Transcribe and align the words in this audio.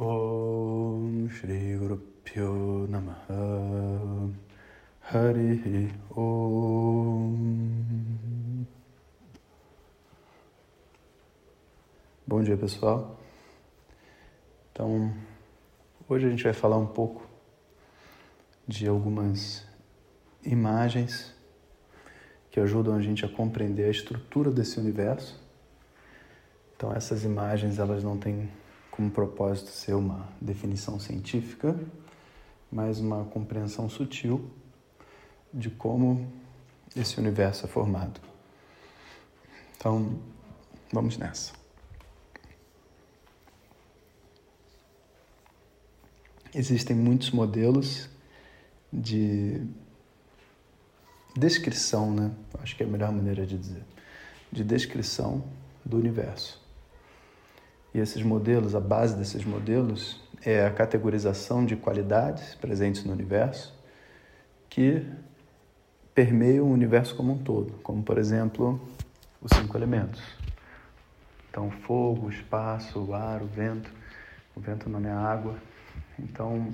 Om 0.00 1.28
Shri 1.28 1.76
Guru 1.76 1.98
Pyo 2.22 2.86
Namaha 2.86 4.30
Hari 5.00 5.92
Om 6.14 7.34
Bom 12.24 12.42
dia 12.44 12.56
pessoal. 12.56 13.18
Então, 14.70 15.12
hoje 16.08 16.28
a 16.28 16.30
gente 16.30 16.44
vai 16.44 16.52
falar 16.52 16.76
um 16.76 16.86
pouco 16.86 17.26
de 18.68 18.86
algumas 18.86 19.66
imagens 20.44 21.34
que 22.52 22.60
ajudam 22.60 22.94
a 22.94 23.02
gente 23.02 23.24
a 23.24 23.28
compreender 23.28 23.86
a 23.86 23.90
estrutura 23.90 24.52
desse 24.52 24.78
universo. 24.78 25.42
Então, 26.76 26.94
essas 26.94 27.24
imagens 27.24 27.80
elas 27.80 28.04
não 28.04 28.16
têm 28.16 28.48
como 28.98 29.12
propósito 29.12 29.70
ser 29.70 29.94
uma 29.94 30.28
definição 30.40 30.98
científica, 30.98 31.78
mas 32.68 32.98
uma 32.98 33.24
compreensão 33.26 33.88
sutil 33.88 34.50
de 35.54 35.70
como 35.70 36.28
esse 36.96 37.16
universo 37.16 37.64
é 37.64 37.68
formado. 37.68 38.20
Então, 39.76 40.18
vamos 40.92 41.16
nessa. 41.16 41.52
Existem 46.52 46.96
muitos 46.96 47.30
modelos 47.30 48.10
de 48.92 49.64
descrição, 51.36 52.12
né? 52.12 52.32
Acho 52.60 52.74
que 52.74 52.82
é 52.82 52.86
a 52.86 52.88
melhor 52.88 53.12
maneira 53.12 53.46
de 53.46 53.56
dizer, 53.56 53.84
de 54.50 54.64
descrição 54.64 55.44
do 55.84 55.96
universo. 55.96 56.67
E 57.94 57.98
esses 57.98 58.22
modelos, 58.22 58.74
a 58.74 58.80
base 58.80 59.16
desses 59.16 59.44
modelos 59.44 60.20
é 60.44 60.64
a 60.64 60.70
categorização 60.70 61.64
de 61.64 61.76
qualidades 61.76 62.54
presentes 62.54 63.04
no 63.04 63.12
universo 63.12 63.74
que 64.68 65.04
permeiam 66.14 66.66
o 66.66 66.72
universo 66.72 67.14
como 67.14 67.32
um 67.32 67.38
todo, 67.38 67.72
como 67.82 68.02
por 68.02 68.18
exemplo 68.18 68.80
os 69.40 69.50
cinco 69.56 69.76
elementos. 69.76 70.22
Então, 71.50 71.70
fogo, 71.70 72.28
espaço, 72.28 73.00
o 73.00 73.14
ar, 73.14 73.42
o 73.42 73.46
vento. 73.46 73.90
O 74.54 74.60
vento 74.60 74.88
não 74.88 75.00
é 75.08 75.12
água. 75.12 75.56
Então, 76.18 76.70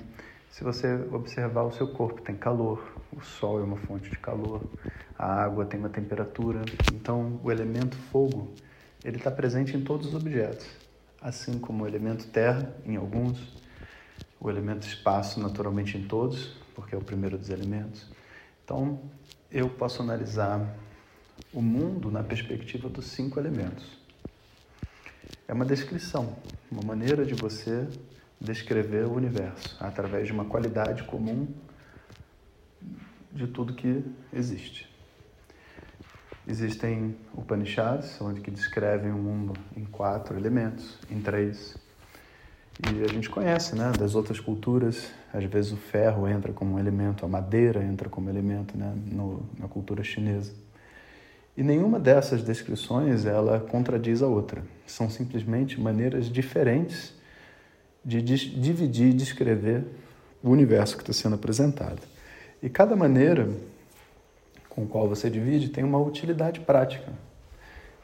se 0.51 0.63
você 0.63 0.95
observar 1.11 1.63
o 1.63 1.71
seu 1.71 1.87
corpo, 1.87 2.21
tem 2.21 2.35
calor, 2.35 2.81
o 3.11 3.21
sol 3.21 3.59
é 3.59 3.63
uma 3.63 3.77
fonte 3.77 4.09
de 4.09 4.17
calor, 4.17 4.61
a 5.17 5.43
água 5.43 5.65
tem 5.65 5.79
uma 5.79 5.89
temperatura. 5.89 6.61
Então, 6.93 7.39
o 7.43 7.51
elemento 7.51 7.95
fogo, 8.11 8.51
ele 9.03 9.17
está 9.17 9.29
presente 9.29 9.75
em 9.75 9.83
todos 9.83 10.07
os 10.07 10.15
objetos, 10.15 10.67
assim 11.21 11.59
como 11.59 11.83
o 11.83 11.87
elemento 11.87 12.27
terra 12.27 12.73
em 12.85 12.95
alguns, 12.95 13.39
o 14.39 14.49
elemento 14.49 14.87
espaço 14.87 15.39
naturalmente 15.39 15.97
em 15.97 16.07
todos, 16.07 16.55
porque 16.73 16.93
é 16.93 16.97
o 16.97 17.01
primeiro 17.01 17.37
dos 17.37 17.49
elementos. 17.49 18.05
Então, 18.63 18.99
eu 19.51 19.69
posso 19.69 20.01
analisar 20.01 20.75
o 21.53 21.61
mundo 21.61 22.11
na 22.11 22.23
perspectiva 22.23 22.89
dos 22.89 23.05
cinco 23.05 23.39
elementos. 23.39 23.97
É 25.47 25.53
uma 25.53 25.65
descrição, 25.65 26.35
uma 26.71 26.81
maneira 26.81 27.25
de 27.25 27.33
você 27.33 27.87
descrever 28.39 29.05
o 29.05 29.13
universo 29.13 29.77
através 29.79 30.27
de 30.27 30.33
uma 30.33 30.45
qualidade 30.45 31.03
comum 31.03 31.47
de 33.31 33.47
tudo 33.47 33.73
que 33.73 34.03
existe. 34.33 34.94
Existem 36.47 37.15
Upanishads, 37.35 38.21
onde 38.21 38.39
que 38.39 38.51
descrevem 38.51 39.11
o 39.11 39.17
mundo 39.17 39.53
em 39.75 39.83
quatro 39.83 40.37
elementos, 40.37 40.99
em 41.09 41.19
três. 41.19 41.75
E 42.91 43.03
a 43.03 43.07
gente 43.07 43.29
conhece, 43.29 43.75
né, 43.75 43.91
das 43.97 44.13
outras 44.13 44.39
culturas, 44.39 45.11
às 45.33 45.43
vezes 45.45 45.71
o 45.71 45.77
ferro 45.77 46.27
entra 46.27 46.53
como 46.53 46.75
um 46.75 46.79
elemento, 46.79 47.25
a 47.25 47.27
madeira 47.27 47.83
entra 47.83 48.09
como 48.09 48.29
elemento, 48.29 48.77
né, 48.77 48.93
no, 49.11 49.43
na 49.57 49.67
cultura 49.67 50.03
chinesa. 50.03 50.53
E 51.57 51.63
nenhuma 51.63 51.99
dessas 51.99 52.43
descrições 52.43 53.25
ela 53.25 53.59
contradiz 53.59 54.21
a 54.21 54.27
outra. 54.27 54.61
São 54.85 55.09
simplesmente 55.09 55.79
maneiras 55.79 56.29
diferentes 56.29 57.13
de 58.03 58.21
dividir 58.21 59.07
e 59.07 59.13
descrever 59.13 59.83
o 60.43 60.49
universo 60.49 60.95
que 60.95 61.01
está 61.01 61.13
sendo 61.13 61.35
apresentado. 61.35 62.01
E 62.61 62.69
cada 62.69 62.95
maneira 62.95 63.49
com 64.75 64.85
qual 64.85 65.07
você 65.07 65.29
divide 65.29 65.69
tem 65.69 65.83
uma 65.83 65.97
utilidade 65.97 66.59
prática. 66.59 67.11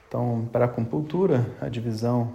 Então, 0.07 0.47
para 0.51 0.65
a 0.65 0.67
acupuntura, 0.67 1.45
a 1.59 1.67
divisão 1.67 2.33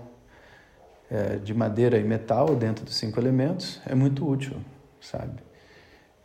é, 1.10 1.36
de 1.36 1.54
madeira 1.54 1.98
e 1.98 2.04
metal 2.04 2.54
dentro 2.54 2.84
dos 2.84 2.94
cinco 2.94 3.18
elementos 3.18 3.80
é 3.86 3.94
muito 3.94 4.28
útil, 4.28 4.56
sabe? 5.00 5.40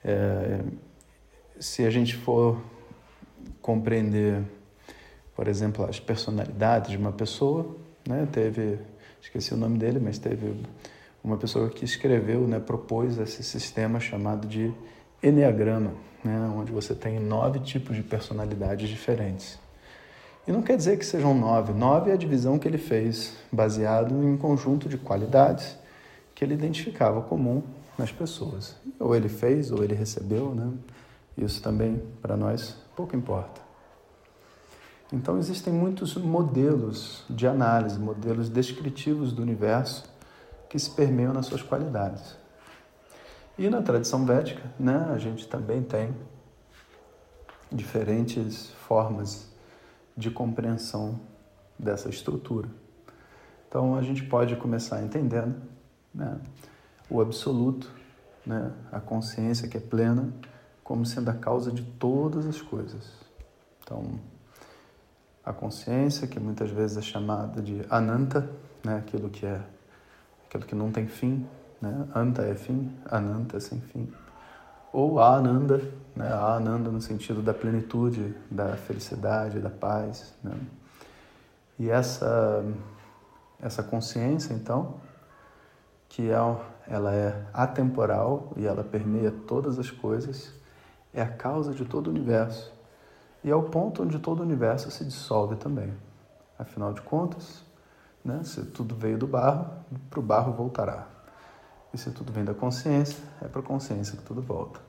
É, 0.04 0.60
se 1.60 1.86
a 1.86 1.90
gente 1.90 2.16
for 2.16 2.62
compreender, 3.62 4.42
por 5.36 5.48
exemplo, 5.48 5.86
as 5.86 6.00
personalidades 6.00 6.92
de 6.92 6.98
uma 6.98 7.12
pessoa, 7.12 7.76
né? 8.08 8.28
Teve, 8.32 8.80
esqueci 9.22 9.54
o 9.54 9.58
nome 9.58 9.78
dele, 9.78 10.00
mas 10.00 10.18
teve 10.18 10.56
uma 11.24 11.38
pessoa 11.38 11.70
que 11.70 11.86
escreveu, 11.86 12.48
né, 12.48 12.60
propôs 12.60 13.18
esse 13.20 13.44
sistema 13.44 14.00
chamado 14.00 14.48
de 14.48 14.74
Enneagrama, 15.22 15.94
né, 16.24 16.54
onde 16.56 16.72
você 16.72 16.94
tem 16.94 17.20
nove 17.20 17.59
tipos 17.59 17.96
de 17.96 18.04
personalidades 18.04 18.90
diferentes. 18.90 19.59
E 20.48 20.52
não 20.52 20.62
quer 20.62 20.76
dizer 20.76 20.98
que 20.98 21.06
sejam 21.06 21.36
nove. 21.36 21.72
Nove 21.74 22.09
é 22.09 22.14
a 22.14 22.18
divisão 22.18 22.58
que 22.58 22.68
ele 22.68 22.78
fez, 22.78 23.36
baseado 23.52 24.14
em 24.14 24.26
um 24.26 24.38
conjunto 24.38 24.90
de 24.90 24.98
qualidades 24.98 25.78
que 26.34 26.44
ele 26.44 26.56
identificava 26.56 27.22
comum 27.22 27.62
nas 27.98 28.12
pessoas. 28.12 28.76
Ou 29.00 29.16
ele 29.16 29.30
fez, 29.30 29.72
ou 29.72 29.84
ele 29.84 29.94
recebeu, 29.94 30.56
né? 30.56 30.72
Isso 31.38 31.62
também, 31.62 32.02
para 32.22 32.36
nós, 32.36 32.76
pouco 32.96 33.16
importa. 33.16 33.62
Então, 35.14 35.38
existem 35.38 35.74
muitos 35.74 36.16
modelos 36.16 37.24
de 37.30 37.46
análise, 37.46 38.00
modelos 38.00 38.50
descritivos 38.50 39.31
do 39.31 39.42
universo 39.42 40.06
que 40.70 40.80
se 40.80 40.90
permeiam 40.90 41.34
nas 41.34 41.46
suas 41.46 41.62
qualidades. 41.62 42.36
E 43.57 43.69
na 43.69 43.81
tradição 43.81 44.25
védica, 44.25 44.63
né, 44.79 45.09
a 45.13 45.17
gente 45.17 45.47
também 45.47 45.84
tem 45.84 46.16
diferentes 47.72 48.69
formas 48.88 49.50
de 50.16 50.29
compreensão 50.29 51.19
dessa 51.78 52.09
estrutura. 52.09 52.69
Então 53.67 53.95
a 53.95 54.01
gente 54.01 54.23
pode 54.23 54.56
começar 54.56 55.01
entendendo 55.01 55.62
né, 56.13 56.39
o 57.09 57.22
absoluto, 57.22 57.89
né, 58.45 58.72
a 58.91 59.00
consciência 59.00 59.68
que 59.68 59.78
é 59.78 59.79
plena, 59.79 60.33
como 60.83 61.06
sendo 61.06 61.29
a 61.29 61.33
causa 61.33 61.72
de 61.72 61.83
todas 61.83 62.45
as 62.45 62.62
coisas. 62.62 63.13
Então, 63.81 64.19
a 65.44 65.53
consciência, 65.53 66.28
que 66.28 66.39
muitas 66.39 66.69
vezes 66.69 66.97
é 66.97 67.01
chamada 67.01 67.62
de 67.62 67.81
ananta, 67.89 68.50
né, 68.83 68.97
aquilo 68.97 69.29
que 69.29 69.45
é 69.45 69.62
aquilo 70.45 70.66
que 70.66 70.75
não 70.75 70.91
tem 70.91 71.07
fim, 71.07 71.47
né? 71.81 72.08
Anta 72.16 72.44
é 72.44 72.56
fim, 72.56 72.96
ananta 73.09 73.58
é 73.58 73.59
sem 73.59 73.80
fim. 73.81 74.12
Ou 74.94 75.19
ananda, 75.19 75.81
né? 76.16 76.31
ananda 76.31 76.92
no 76.92 77.02
sentido 77.02 77.42
da 77.42 77.53
plenitude, 77.53 78.36
da 78.50 78.75
felicidade, 78.75 79.59
da 79.59 79.69
paz, 79.69 80.34
né? 80.44 80.58
E 81.80 81.90
essa 81.90 82.64
essa 83.62 83.84
consciência, 83.84 84.53
então, 84.53 84.96
que 86.09 86.30
é, 86.30 86.56
ela 86.88 87.14
é 87.14 87.46
atemporal 87.53 88.52
e 88.58 88.66
ela 88.66 88.84
permeia 88.84 89.31
todas 89.31 89.78
as 89.78 89.92
coisas, 89.92 90.52
é 91.13 91.22
a 91.22 91.28
causa 91.28 91.74
de 91.74 91.86
todo 91.86 92.08
o 92.08 92.09
universo. 92.09 92.74
E 93.44 93.50
é 93.50 93.56
o 93.56 93.63
ponto 93.63 94.03
onde 94.03 94.18
todo 94.19 94.40
o 94.40 94.44
universo 94.44 94.90
se 94.90 95.06
dissolve 95.06 95.56
também. 95.56 95.94
Afinal 96.58 96.94
de 96.94 97.02
contas, 97.02 97.63
né? 98.25 98.42
Se 98.44 98.63
tudo 98.66 98.96
veio 98.96 99.18
do 99.18 99.28
barro, 99.28 99.69
para 100.09 100.19
o 100.19 100.24
barro 100.24 100.53
voltará. 100.53 101.08
Se 101.96 102.10
tudo 102.12 102.32
vem 102.32 102.46
da 102.46 102.54
consciência, 102.54 103.18
é 103.42 103.48
para 103.48 103.60
a 103.60 103.64
consciência 103.64 104.18
que 104.18 104.24
tudo 104.24 104.42
volta. 104.42 104.80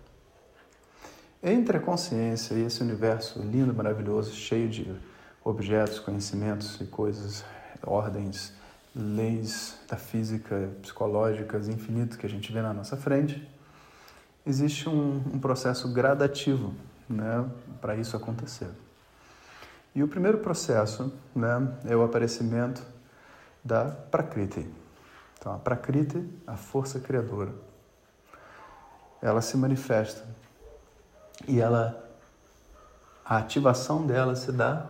Entre 1.43 1.77
a 1.77 1.81
consciência 1.81 2.55
e 2.55 2.63
esse 2.65 2.81
universo 2.81 3.41
lindo, 3.41 3.75
maravilhoso, 3.75 4.33
cheio 4.33 4.69
de 4.69 4.95
objetos, 5.45 5.99
conhecimentos 5.99 6.81
e 6.81 6.85
coisas, 6.85 7.45
ordens, 7.85 8.53
leis 8.95 9.77
da 9.89 9.97
física, 9.97 10.71
psicológicas, 10.81 11.69
infinitas 11.69 12.17
que 12.17 12.27
a 12.27 12.29
gente 12.29 12.53
vê 12.53 12.63
na 12.63 12.73
nossa 12.73 12.97
frente, 12.97 13.49
existe 14.47 14.89
um, 14.89 15.17
um 15.35 15.39
processo 15.41 15.93
gradativo 15.93 16.73
né, 17.09 17.45
para 17.81 17.97
isso 17.97 18.17
acontecer. 18.17 18.69
E 19.95 20.03
o 20.03 20.09
primeiro 20.09 20.39
processo 20.39 21.13
né, 21.35 21.69
é 21.85 21.97
o 21.97 22.03
aparecimento 22.03 22.83
da 23.65 23.85
Prakriti. 23.85 24.67
Então, 25.43 25.57
a 25.57 25.59
Prakriti, 25.59 26.25
a 26.47 26.57
força 26.57 27.01
criadora, 27.01 27.53
ela 29.21 29.43
se 29.43 29.57
manifesta 29.57 30.25
e 31.49 31.59
ela, 31.59 32.17
a 33.25 33.39
ativação 33.39 34.07
dela 34.07 34.37
se 34.37 34.53
dá 34.53 34.89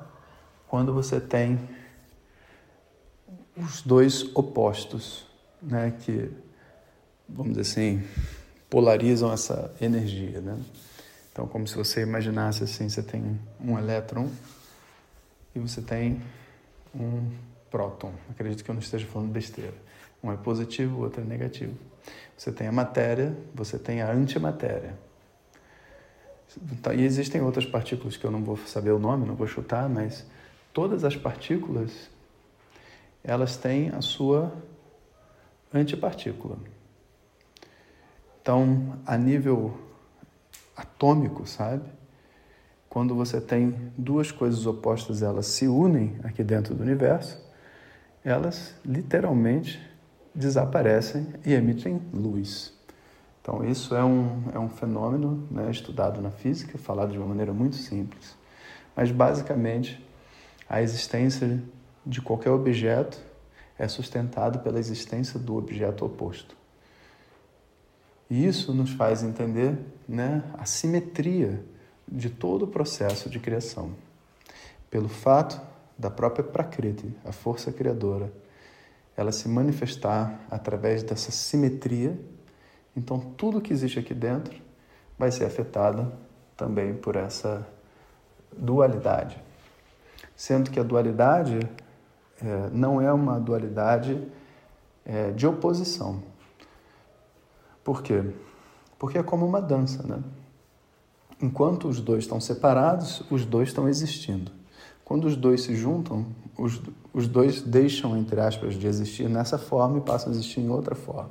quando 0.69 0.93
você 0.93 1.19
tem 1.19 1.59
os 3.57 3.81
dois 3.81 4.25
opostos, 4.37 5.25
né, 5.63 5.97
que 6.03 6.31
vamos 7.27 7.57
dizer 7.57 7.63
assim, 7.63 8.07
polarizam 8.69 9.33
essa 9.33 9.75
energia, 9.81 10.43
né? 10.43 10.63
Então, 11.33 11.49
como 11.49 11.67
se 11.67 11.75
você 11.75 12.03
imaginasse 12.03 12.63
assim, 12.63 12.91
você 12.91 13.03
tem 13.03 13.41
um 13.59 13.79
elétron 13.79 14.29
e 15.55 15.59
você 15.61 15.81
tem 15.81 16.23
um 16.95 17.33
próton. 17.71 18.13
Acredito 18.29 18.63
que 18.63 18.71
eu 18.71 18.75
não 18.75 18.83
esteja 18.83 19.07
falando 19.07 19.33
besteira. 19.33 19.92
Um 20.23 20.31
é 20.31 20.37
positivo, 20.37 20.99
o 20.99 21.01
outro 21.03 21.21
é 21.21 21.25
negativo. 21.25 21.75
Você 22.37 22.53
tem 22.53 22.67
a 22.67 22.73
matéria, 22.73 23.37
você 23.55 23.79
tem 23.79 24.03
a 24.03 24.11
antimatéria. 24.11 24.95
E 26.95 27.03
existem 27.03 27.41
outras 27.41 27.65
partículas 27.65 28.17
que 28.17 28.25
eu 28.25 28.31
não 28.31 28.45
vou 28.45 28.57
saber 28.57 28.91
o 28.91 28.99
nome, 28.99 29.27
não 29.27 29.35
vou 29.35 29.47
chutar, 29.47 29.89
mas 29.89 30.27
todas 30.73 31.05
as 31.05 31.17
partículas 31.17 32.11
elas 33.25 33.57
têm 33.57 33.91
a 33.91 34.01
sua 34.03 34.53
antipartícula. 35.73 36.59
Então, 38.41 38.99
a 39.07 39.17
nível 39.17 39.79
atômico, 40.77 41.47
sabe? 41.47 41.89
Quando 42.89 43.15
você 43.15 43.41
tem 43.41 43.93
duas 43.97 44.31
coisas 44.31 44.67
opostas, 44.67 45.23
elas 45.23 45.47
se 45.47 45.67
unem 45.69 46.19
aqui 46.25 46.43
dentro 46.43 46.75
do 46.75 46.83
universo, 46.83 47.41
elas 48.25 48.75
literalmente 48.85 49.81
desaparecem 50.35 51.27
e 51.45 51.53
emitem 51.53 52.01
luz. 52.13 52.73
Então, 53.41 53.65
isso 53.65 53.95
é 53.95 54.05
um, 54.05 54.45
é 54.55 54.59
um 54.59 54.69
fenômeno 54.69 55.47
né, 55.51 55.71
estudado 55.71 56.21
na 56.21 56.31
física, 56.31 56.79
falado 56.79 57.11
de 57.11 57.19
uma 57.19 57.27
maneira 57.27 57.53
muito 57.53 57.77
simples. 57.77 58.37
Mas, 58.95 59.11
basicamente, 59.11 60.05
a 60.69 60.81
existência 60.81 61.61
de 62.07 62.21
qualquer 62.21 62.51
objeto 62.51 63.21
é 63.79 63.89
sustentado 63.89 64.61
pela 64.61 64.79
existência 64.79 65.41
do 65.41 65.57
objeto 65.57 66.05
oposto. 66.05 66.57
E 68.31 68.47
isso 68.47 68.73
nos 68.73 68.91
faz 68.91 69.23
entender 69.23 69.77
né, 70.09 70.43
a 70.55 70.65
simetria 70.65 71.65
de 72.07 72.31
todo 72.31 72.63
o 72.63 72.69
processo 72.69 73.29
de 73.29 73.39
criação. 73.39 73.93
Pelo 74.89 75.09
fato 75.09 75.61
da 75.99 76.11
própria 76.11 76.45
Prakriti, 76.45 77.13
a 77.25 77.33
força 77.33 77.73
criadora, 77.73 78.33
ela 79.17 79.33
se 79.33 79.49
manifestar 79.49 80.41
através 80.51 81.03
dessa 81.03 81.31
simetria, 81.31 82.19
então 82.97 83.21
tudo 83.21 83.61
que 83.61 83.73
existe 83.73 83.99
aqui 83.99 84.15
dentro 84.15 84.55
vai 85.19 85.31
ser 85.31 85.45
afetado 85.45 86.13
também 86.57 86.95
por 86.95 87.17
essa 87.17 87.67
dualidade. 88.57 89.43
Sendo 90.37 90.71
que 90.71 90.81
a 90.81 90.83
dualidade 90.83 91.61
é, 92.41 92.71
não 92.73 93.01
é 93.01 93.13
uma 93.13 93.39
dualidade 93.39 94.27
é, 95.05 95.31
de 95.31 95.47
oposição, 95.47 96.23
por 97.85 98.03
quê? 98.03 98.23
Porque 98.99 99.19
é 99.19 99.23
como 99.23 99.45
uma 99.45 99.61
dança, 99.61 100.03
né? 100.07 100.23
Enquanto 101.41 101.89
os 101.89 102.01
dois 102.01 102.23
estão 102.25 102.41
separados, 102.41 103.25
os 103.31 103.45
dois 103.45 103.69
estão 103.69 103.89
existindo. 103.89 104.53
Quando 105.13 105.27
os 105.27 105.37
dois 105.37 105.61
se 105.61 105.77
juntam, 105.77 106.25
os, 106.57 106.81
os 107.13 107.29
dois 107.29 107.61
deixam, 107.61 108.17
entre 108.17 108.41
aspas, 108.41 108.77
de 108.77 108.87
existir 108.87 109.29
nessa 109.29 109.59
forma 109.59 109.99
e 109.99 110.01
passam 110.01 110.29
a 110.29 110.35
existir 110.35 110.61
em 110.61 110.71
outra 110.71 110.95
forma. 110.95 111.29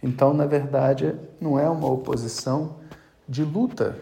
Então, 0.00 0.32
na 0.32 0.46
verdade, 0.46 1.12
não 1.40 1.58
é 1.58 1.68
uma 1.68 1.90
oposição 1.90 2.76
de 3.28 3.42
luta 3.42 3.98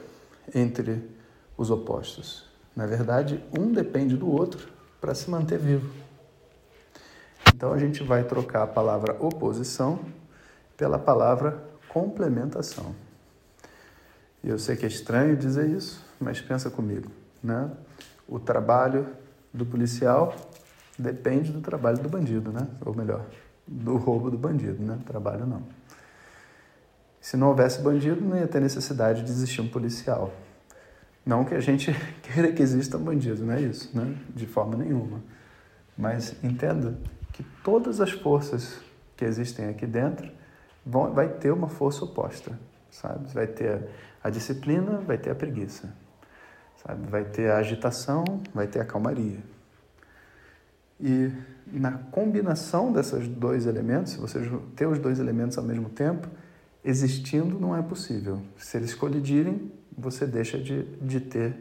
entre 0.54 1.08
os 1.56 1.70
opostos. 1.70 2.44
Na 2.76 2.84
verdade, 2.84 3.42
um 3.58 3.72
depende 3.72 4.14
do 4.14 4.30
outro 4.30 4.68
para 5.00 5.14
se 5.14 5.30
manter 5.30 5.58
vivo. 5.58 5.90
Então, 7.54 7.72
a 7.72 7.78
gente 7.78 8.02
vai 8.02 8.24
trocar 8.24 8.64
a 8.64 8.66
palavra 8.66 9.16
oposição 9.18 10.00
pela 10.76 10.98
palavra 10.98 11.64
complementação. 11.88 12.94
E 14.44 14.50
eu 14.50 14.58
sei 14.58 14.76
que 14.76 14.84
é 14.84 14.88
estranho 14.88 15.34
dizer 15.34 15.66
isso, 15.66 16.04
mas 16.20 16.42
pensa 16.42 16.68
comigo, 16.68 17.10
né? 17.42 17.70
O 18.28 18.38
trabalho 18.38 19.06
do 19.52 19.64
policial 19.64 20.34
depende 20.98 21.52
do 21.52 21.60
trabalho 21.60 21.98
do 21.98 22.08
bandido, 22.08 22.52
né? 22.52 22.66
Ou 22.84 22.94
melhor, 22.94 23.24
do 23.66 23.96
roubo 23.96 24.30
do 24.30 24.38
bandido, 24.38 24.82
né? 24.82 24.98
Trabalho 25.06 25.46
não. 25.46 25.62
Se 27.20 27.36
não 27.36 27.48
houvesse 27.48 27.80
bandido, 27.80 28.20
não 28.20 28.36
ia 28.36 28.46
ter 28.46 28.60
necessidade 28.60 29.22
de 29.22 29.30
existir 29.30 29.60
um 29.60 29.68
policial. 29.68 30.32
Não 31.24 31.44
que 31.44 31.54
a 31.54 31.60
gente 31.60 31.92
queira 32.22 32.52
que 32.52 32.62
exista 32.62 32.96
um 32.96 33.02
bandido, 33.02 33.44
não 33.44 33.54
é 33.54 33.60
isso, 33.60 33.90
né? 33.96 34.16
De 34.34 34.46
forma 34.46 34.76
nenhuma. 34.76 35.20
Mas 35.98 36.36
entenda 36.42 36.98
que 37.32 37.42
todas 37.64 38.00
as 38.00 38.12
forças 38.12 38.78
que 39.16 39.24
existem 39.24 39.68
aqui 39.68 39.86
dentro 39.86 40.30
vão, 40.84 41.12
vai 41.12 41.28
ter 41.28 41.50
uma 41.50 41.68
força 41.68 42.04
oposta, 42.04 42.58
sabe? 42.90 43.26
Vai 43.32 43.46
ter 43.46 43.88
a 44.22 44.30
disciplina, 44.30 44.98
vai 44.98 45.18
ter 45.18 45.30
a 45.30 45.34
preguiça, 45.34 45.92
sabe? 46.86 47.06
Vai 47.08 47.24
ter 47.24 47.50
a 47.50 47.58
agitação, 47.58 48.24
vai 48.54 48.66
ter 48.66 48.80
a 48.80 48.84
calmaria. 48.84 49.38
E 51.00 51.30
na 51.66 51.92
combinação 51.92 52.92
desses 52.92 53.26
dois 53.28 53.66
elementos, 53.66 54.12
se 54.12 54.18
você 54.18 54.40
ter 54.74 54.86
os 54.86 54.98
dois 54.98 55.18
elementos 55.18 55.58
ao 55.58 55.64
mesmo 55.64 55.88
tempo, 55.90 56.28
existindo 56.84 57.58
não 57.58 57.76
é 57.76 57.82
possível. 57.82 58.40
Se 58.56 58.76
eles 58.76 58.94
colidirem, 58.94 59.72
você 59.96 60.26
deixa 60.26 60.58
de, 60.58 60.84
de 60.96 61.20
ter 61.20 61.54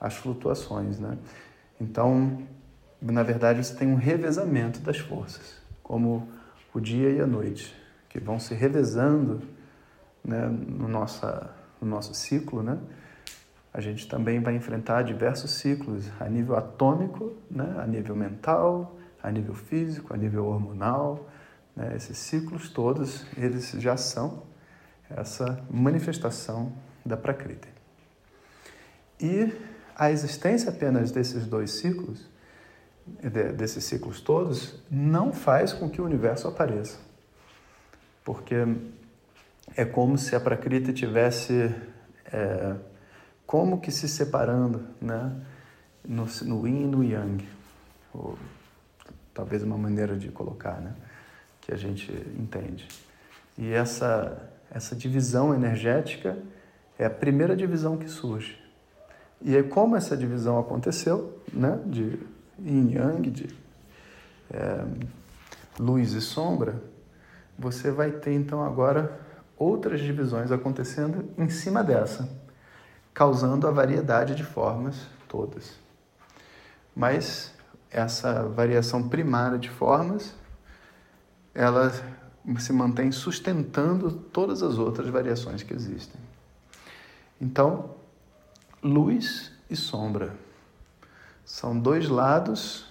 as 0.00 0.14
flutuações, 0.14 0.98
né? 0.98 1.16
Então, 1.80 2.42
na 3.00 3.22
verdade, 3.22 3.64
você 3.64 3.74
tem 3.74 3.88
um 3.88 3.96
revezamento 3.96 4.80
das 4.80 4.98
forças, 4.98 5.54
como 5.82 6.28
o 6.74 6.80
dia 6.80 7.10
e 7.10 7.20
a 7.20 7.26
noite 7.26 7.74
que 8.08 8.18
vão 8.18 8.38
se 8.38 8.54
revezando 8.54 9.42
né, 10.24 10.46
no, 10.48 10.88
nossa, 10.88 11.50
no 11.80 11.88
nosso 11.88 12.14
ciclo, 12.14 12.62
né? 12.62 12.78
A 13.76 13.80
gente 13.80 14.08
também 14.08 14.40
vai 14.40 14.54
enfrentar 14.54 15.02
diversos 15.02 15.50
ciclos 15.50 16.10
a 16.18 16.28
nível 16.28 16.56
atômico, 16.56 17.34
né, 17.50 17.76
a 17.78 17.86
nível 17.86 18.16
mental, 18.16 18.96
a 19.22 19.30
nível 19.30 19.54
físico, 19.54 20.14
a 20.14 20.16
nível 20.16 20.46
hormonal. 20.46 21.28
Né? 21.74 21.94
Esses 21.94 22.16
ciclos 22.16 22.70
todos, 22.70 23.26
eles 23.36 23.70
já 23.72 23.96
são 23.96 24.44
essa 25.10 25.62
manifestação 25.70 26.72
da 27.04 27.16
Prakriti. 27.16 27.68
E 29.20 29.52
a 29.94 30.10
existência 30.10 30.70
apenas 30.70 31.10
desses 31.12 31.46
dois 31.46 31.72
ciclos, 31.72 32.28
desses 33.56 33.84
ciclos 33.84 34.20
todos, 34.20 34.82
não 34.90 35.32
faz 35.32 35.72
com 35.72 35.88
que 35.88 36.00
o 36.00 36.04
universo 36.04 36.48
apareça 36.48 37.06
porque 38.26 38.56
é 39.76 39.84
como 39.84 40.18
se 40.18 40.34
a 40.34 40.40
Prakriti 40.40 40.92
tivesse 40.92 41.72
é, 42.32 42.74
como 43.46 43.80
que 43.80 43.90
se 43.90 44.08
separando, 44.08 44.82
né? 45.00 45.32
No, 46.06 46.26
no 46.44 46.68
Yin 46.68 46.82
e 46.82 46.86
no 46.86 47.04
Yang, 47.04 47.48
ou 48.14 48.38
talvez 49.34 49.62
uma 49.62 49.76
maneira 49.76 50.16
de 50.16 50.30
colocar, 50.30 50.80
né? 50.80 50.94
Que 51.60 51.72
a 51.72 51.76
gente 51.76 52.12
entende. 52.38 52.86
E 53.58 53.72
essa 53.72 54.50
essa 54.70 54.96
divisão 54.96 55.54
energética 55.54 56.36
é 56.98 57.06
a 57.06 57.10
primeira 57.10 57.56
divisão 57.56 57.96
que 57.96 58.08
surge. 58.08 58.58
E 59.40 59.56
é 59.56 59.62
como 59.62 59.96
essa 59.96 60.16
divisão 60.16 60.58
aconteceu, 60.58 61.40
né? 61.52 61.78
De 61.86 62.18
Yin 62.58 62.92
Yang, 62.92 63.30
de 63.30 63.56
é, 64.50 64.84
luz 65.78 66.12
e 66.12 66.20
sombra, 66.20 66.82
você 67.58 67.90
vai 67.90 68.10
ter 68.10 68.32
então 68.32 68.64
agora 68.64 69.20
outras 69.56 70.00
divisões 70.00 70.50
acontecendo 70.50 71.30
em 71.38 71.48
cima 71.48 71.82
dessa, 71.82 72.28
causando 73.16 73.66
a 73.66 73.70
variedade 73.70 74.34
de 74.34 74.44
formas 74.44 75.06
todas. 75.26 75.72
Mas 76.94 77.50
essa 77.90 78.44
variação 78.46 79.08
primária 79.08 79.58
de 79.58 79.70
formas, 79.70 80.34
ela 81.54 81.90
se 82.58 82.74
mantém 82.74 83.10
sustentando 83.10 84.12
todas 84.12 84.62
as 84.62 84.76
outras 84.76 85.08
variações 85.08 85.62
que 85.62 85.72
existem. 85.72 86.20
Então, 87.40 87.96
luz 88.82 89.50
e 89.70 89.74
sombra 89.74 90.36
são 91.42 91.78
dois 91.78 92.10
lados 92.10 92.84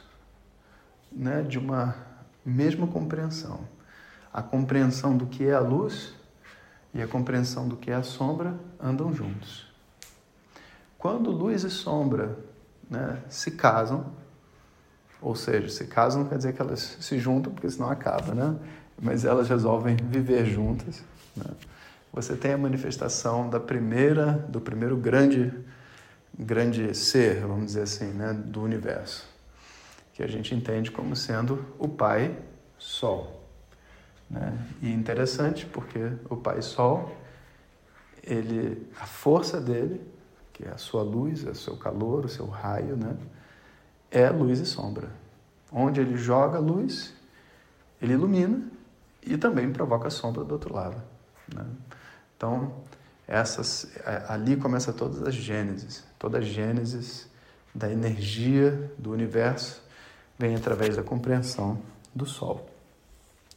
né, 1.12 1.44
de 1.44 1.60
uma 1.60 1.96
mesma 2.44 2.88
compreensão 2.88 3.76
a 4.36 4.42
compreensão 4.42 5.16
do 5.16 5.28
que 5.28 5.46
é 5.46 5.54
a 5.54 5.62
luz 5.62 6.14
e 6.94 7.02
a 7.02 7.08
compreensão 7.08 7.70
do 7.70 7.78
que 7.78 7.90
é 7.90 7.94
a 7.94 8.04
sombra 8.04 8.60
andam 8.78 9.14
juntos. 9.14 9.65
Quando 11.06 11.30
luz 11.30 11.64
e 11.64 11.70
sombra 11.70 12.36
né, 12.90 13.22
se 13.30 13.52
casam, 13.52 14.12
ou 15.22 15.36
seja, 15.36 15.70
se 15.70 15.86
casam 15.86 16.24
não 16.24 16.30
quer 16.30 16.38
dizer 16.38 16.54
que 16.54 16.60
elas 16.60 16.98
se 17.00 17.20
juntam, 17.20 17.54
porque 17.54 17.70
senão 17.70 17.92
acaba, 17.92 18.34
né? 18.34 18.56
Mas 19.00 19.24
elas 19.24 19.48
resolvem 19.48 19.96
viver 19.96 20.48
juntas. 20.48 21.04
Né? 21.36 21.46
Você 22.12 22.36
tem 22.36 22.54
a 22.54 22.58
manifestação 22.58 23.48
da 23.48 23.60
primeira, 23.60 24.32
do 24.50 24.60
primeiro 24.60 24.98
grande, 24.98 25.54
grande 26.40 26.92
ser, 26.96 27.42
vamos 27.42 27.68
dizer 27.68 27.84
assim, 27.84 28.08
né, 28.08 28.34
do 28.34 28.64
universo, 28.64 29.30
que 30.12 30.24
a 30.24 30.28
gente 30.28 30.56
entende 30.56 30.90
como 30.90 31.16
sendo 31.16 31.64
o 31.78 31.88
Pai 31.88 32.36
Sol 32.80 33.46
Né? 34.28 34.58
E 34.82 34.92
interessante 34.92 35.68
porque 35.68 36.14
o 36.32 36.36
Pai 36.36 36.64
Sol, 36.64 37.16
ele, 38.24 38.90
a 39.00 39.06
força 39.06 39.62
dele, 39.62 40.15
que 40.56 40.64
é 40.64 40.72
a 40.72 40.78
sua 40.78 41.04
luz, 41.04 41.46
é 41.46 41.50
o 41.50 41.56
seu 41.56 41.76
calor, 41.76 42.24
o 42.24 42.30
seu 42.30 42.46
raio, 42.48 42.96
né? 42.96 43.18
é 44.10 44.30
luz 44.30 44.62
e 44.62 44.66
sombra. 44.66 45.10
Onde 45.70 46.00
ele 46.00 46.16
joga 46.16 46.58
luz, 46.60 47.14
ele 48.02 48.14
ilumina 48.14 48.66
e 49.22 49.38
também 49.38 49.70
provoca 49.74 50.10
sombra 50.10 50.46
do 50.46 50.54
outro 50.54 50.74
lado. 50.74 50.96
Né? 51.54 51.66
Então, 52.38 52.74
essas, 53.28 53.92
ali 54.30 54.56
começa 54.56 54.94
todas 54.94 55.22
as 55.24 55.36
gênesis. 55.36 56.06
Toda 56.18 56.38
a 56.38 56.42
gênesis 56.42 57.28
da 57.74 57.92
energia 57.92 58.90
do 58.98 59.12
universo 59.12 59.84
vem 60.40 60.56
através 60.56 60.96
da 60.96 61.04
compreensão 61.04 61.82
do 62.14 62.26
Sol. 62.26 62.66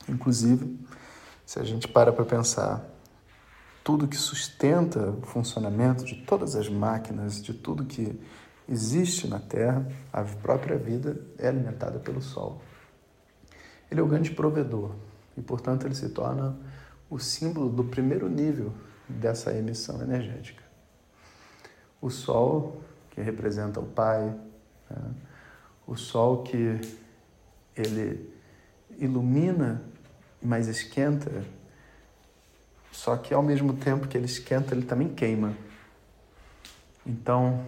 Inclusive, 0.09 0.77
se 1.47 1.61
a 1.61 1.63
gente 1.63 1.87
para 1.87 2.13
para 2.13 2.25
pensar, 2.25 2.85
tudo 3.85 4.07
que 4.09 4.17
sustenta 4.17 5.11
o 5.11 5.23
funcionamento 5.23 6.05
de 6.05 6.17
todas 6.17 6.55
as 6.55 6.69
máquinas, 6.69 7.43
de 7.43 7.55
tudo 7.55 7.85
que 7.85 8.19
existe 8.69 9.27
na 9.27 9.39
Terra, 9.39 9.87
a 10.13 10.23
própria 10.23 10.77
vida 10.77 11.21
é 11.39 11.49
alimentada 11.49 11.99
pelo 11.99 12.21
Sol. 12.21 12.61
Ele 13.91 14.01
é 14.01 14.03
o 14.03 14.07
grande 14.07 14.31
provedor 14.31 14.95
e, 15.37 15.41
portanto, 15.41 15.87
ele 15.87 15.95
se 15.95 16.11
torna 16.11 16.57
o 17.09 17.19
símbolo 17.19 17.71
do 17.71 17.85
primeiro 17.85 18.29
nível 18.29 18.73
dessa 19.09 19.53
emissão 19.55 20.03
energética. 20.03 20.63
O 22.01 22.11
Sol, 22.11 22.83
que 23.11 23.23
representa 23.23 23.81
o 23.81 23.87
Pai, 23.87 24.35
né? 24.91 25.11
o 25.87 25.97
Sol 25.97 26.43
que 26.43 26.79
ele 27.75 28.31
ilumina, 28.99 29.83
mas 30.43 30.69
esquenta, 30.69 31.31
só 33.09 33.17
que 33.17 33.33
ao 33.33 33.43
mesmo 33.43 33.73
tempo 33.73 34.07
que 34.07 34.19
ele 34.19 34.27
esquenta, 34.27 34.75
ele 34.75 34.85
também 34.85 35.09
queima. 35.09 35.55
Então, 37.07 37.65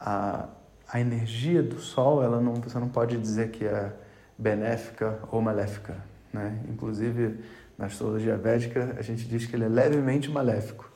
a, 0.00 0.48
a 0.90 0.98
energia 0.98 1.62
do 1.62 1.78
Sol, 1.78 2.22
ela 2.22 2.40
não, 2.40 2.54
você 2.54 2.78
não 2.78 2.88
pode 2.88 3.18
dizer 3.18 3.50
que 3.50 3.66
é 3.66 3.92
benéfica 4.38 5.18
ou 5.30 5.42
maléfica. 5.42 5.98
Né? 6.32 6.58
Inclusive, 6.70 7.38
na 7.76 7.84
astrologia 7.84 8.34
védica, 8.34 8.96
a 8.98 9.02
gente 9.02 9.28
diz 9.28 9.44
que 9.44 9.54
ele 9.54 9.64
é 9.64 9.68
levemente 9.68 10.30
maléfico. 10.30 10.90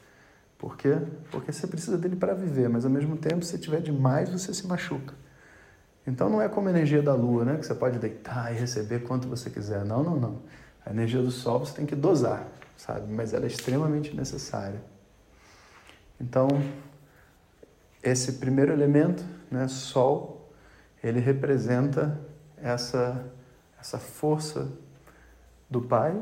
Por 0.57 0.79
quê? 0.79 0.97
Porque 1.31 1.53
você 1.53 1.67
precisa 1.67 1.99
dele 1.99 2.17
para 2.17 2.33
viver, 2.33 2.71
mas 2.71 2.87
ao 2.87 2.91
mesmo 2.91 3.15
tempo, 3.19 3.45
se 3.45 3.59
tiver 3.59 3.83
demais, 3.83 4.31
você 4.31 4.55
se 4.55 4.67
machuca. 4.67 5.13
Então 6.07 6.31
não 6.31 6.41
é 6.41 6.49
como 6.49 6.69
a 6.69 6.71
energia 6.71 7.03
da 7.03 7.13
lua, 7.13 7.45
né? 7.45 7.59
Que 7.59 7.67
você 7.67 7.75
pode 7.75 7.99
deitar 7.99 8.55
e 8.55 8.59
receber 8.59 9.01
quanto 9.01 9.29
você 9.29 9.51
quiser. 9.51 9.85
Não, 9.85 10.03
não, 10.03 10.17
não. 10.17 10.39
A 10.87 10.91
energia 10.91 11.21
do 11.21 11.31
sol 11.31 11.59
você 11.59 11.75
tem 11.75 11.85
que 11.85 11.95
dosar, 11.95 12.49
sabe? 12.79 13.13
Mas 13.13 13.35
ela 13.35 13.45
é 13.45 13.49
extremamente 13.49 14.17
necessária. 14.17 14.81
Então, 16.19 16.49
esse 18.03 18.35
primeiro 18.35 18.73
elemento, 18.73 19.23
né, 19.51 19.69
sol, 19.69 20.51
ele 21.03 21.21
representa 21.21 22.19
essa 22.57 23.31
essa 23.81 23.99
força 23.99 24.73
do 25.71 25.81
Pai, 25.81 26.21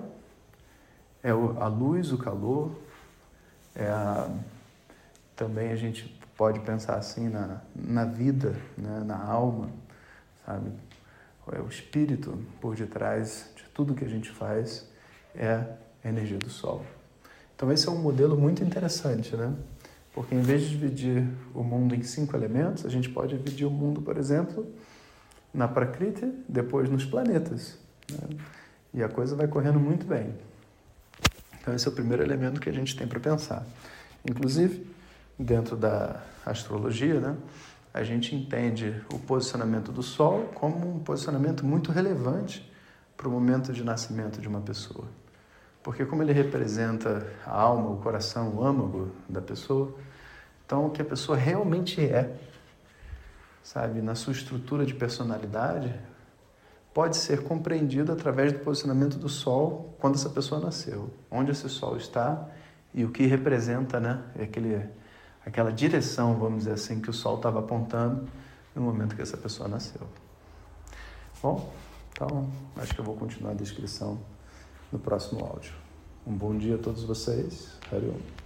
é 1.22 1.30
a 1.30 1.66
luz, 1.66 2.12
o 2.12 2.18
calor, 2.18 2.78
é 3.74 3.88
a, 3.88 4.30
também 5.34 5.72
a 5.72 5.76
gente 5.76 6.20
pode 6.36 6.60
pensar 6.60 6.96
assim 6.96 7.28
na, 7.28 7.62
na 7.74 8.04
vida, 8.04 8.54
né, 8.76 9.02
na 9.04 9.22
alma, 9.24 9.70
sabe? 10.44 10.70
É 11.52 11.60
o 11.60 11.68
espírito 11.68 12.38
por 12.60 12.74
detrás 12.74 13.50
de 13.56 13.64
tudo 13.70 13.94
que 13.94 14.04
a 14.04 14.08
gente 14.08 14.30
faz 14.30 14.88
é 15.34 15.64
a 16.06 16.10
energia 16.10 16.38
do 16.38 16.48
Sol. 16.48 16.84
Então 17.54 17.72
esse 17.72 17.88
é 17.88 17.90
um 17.90 17.98
modelo 17.98 18.36
muito 18.36 18.62
interessante, 18.62 19.36
né? 19.36 19.52
Porque 20.12 20.34
em 20.34 20.40
vez 20.40 20.62
de 20.62 20.70
dividir 20.70 21.28
o 21.54 21.62
mundo 21.62 21.94
em 21.94 22.02
cinco 22.02 22.34
elementos, 22.34 22.86
a 22.86 22.88
gente 22.88 23.08
pode 23.08 23.36
dividir 23.36 23.66
o 23.66 23.70
mundo, 23.70 24.00
por 24.00 24.16
exemplo, 24.16 24.66
na 25.52 25.68
Prakriti, 25.68 26.32
depois 26.48 26.88
nos 26.88 27.04
planetas. 27.04 27.78
Né? 28.10 28.38
E 28.94 29.02
a 29.02 29.08
coisa 29.08 29.36
vai 29.36 29.46
correndo 29.46 29.78
muito 29.78 30.06
bem. 30.06 30.34
Então, 31.60 31.74
esse 31.74 31.86
é 31.86 31.90
o 31.90 31.92
primeiro 31.92 32.22
elemento 32.22 32.60
que 32.60 32.70
a 32.70 32.72
gente 32.72 32.96
tem 32.96 33.06
para 33.06 33.20
pensar. 33.20 33.66
Inclusive, 34.24 34.86
dentro 35.38 35.76
da 35.76 36.22
astrologia, 36.46 37.20
né, 37.20 37.36
a 37.92 38.02
gente 38.02 38.34
entende 38.34 39.02
o 39.12 39.18
posicionamento 39.18 39.92
do 39.92 40.02
Sol 40.02 40.50
como 40.54 40.96
um 40.96 40.98
posicionamento 41.00 41.64
muito 41.64 41.90
relevante 41.90 42.70
para 43.16 43.28
o 43.28 43.30
momento 43.30 43.72
de 43.72 43.82
nascimento 43.82 44.40
de 44.40 44.48
uma 44.48 44.60
pessoa. 44.60 45.08
Porque 45.86 46.04
como 46.04 46.20
ele 46.20 46.32
representa 46.32 47.32
a 47.46 47.60
alma, 47.60 47.90
o 47.90 47.98
coração, 47.98 48.56
o 48.56 48.64
âmago 48.64 49.12
da 49.28 49.40
pessoa, 49.40 49.94
então 50.64 50.86
o 50.86 50.90
que 50.90 51.00
a 51.00 51.04
pessoa 51.04 51.38
realmente 51.38 52.00
é, 52.00 52.36
sabe, 53.62 54.02
na 54.02 54.16
sua 54.16 54.32
estrutura 54.32 54.84
de 54.84 54.92
personalidade, 54.92 55.94
pode 56.92 57.16
ser 57.16 57.44
compreendido 57.44 58.10
através 58.10 58.52
do 58.52 58.58
posicionamento 58.58 59.16
do 59.16 59.28
Sol 59.28 59.94
quando 60.00 60.16
essa 60.16 60.28
pessoa 60.28 60.60
nasceu, 60.60 61.08
onde 61.30 61.52
esse 61.52 61.68
Sol 61.68 61.96
está 61.96 62.48
e 62.92 63.04
o 63.04 63.12
que 63.12 63.24
representa, 63.24 64.00
né, 64.00 64.24
aquele, 64.42 64.84
aquela 65.46 65.72
direção, 65.72 66.34
vamos 66.34 66.64
dizer 66.64 66.72
assim, 66.72 67.00
que 67.00 67.10
o 67.10 67.12
Sol 67.12 67.36
estava 67.36 67.60
apontando 67.60 68.28
no 68.74 68.82
momento 68.82 69.14
que 69.14 69.22
essa 69.22 69.36
pessoa 69.36 69.68
nasceu. 69.68 70.02
Bom, 71.40 71.72
então 72.10 72.50
acho 72.76 72.92
que 72.92 73.00
eu 73.00 73.04
vou 73.04 73.14
continuar 73.14 73.52
a 73.52 73.54
descrição 73.54 74.18
no 74.96 74.98
próximo 74.98 75.44
áudio. 75.44 75.72
Um 76.26 76.32
bom 76.32 76.56
dia 76.56 76.76
a 76.76 76.78
todos 76.78 77.04
vocês. 77.04 77.70
Hariom. 77.92 78.45